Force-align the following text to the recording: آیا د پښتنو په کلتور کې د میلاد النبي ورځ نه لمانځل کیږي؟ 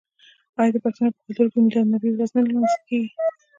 آیا 0.59 0.71
د 0.73 0.77
پښتنو 0.83 1.09
په 1.15 1.21
کلتور 1.25 1.47
کې 1.51 1.57
د 1.59 1.63
میلاد 1.63 1.75
النبي 1.85 2.09
ورځ 2.11 2.29
نه 2.35 2.41
لمانځل 2.47 2.81
کیږي؟ 2.87 3.11